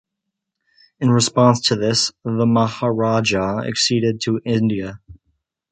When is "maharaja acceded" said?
2.47-4.19